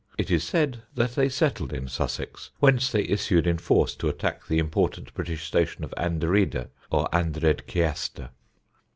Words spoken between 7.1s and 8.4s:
Andredceaster.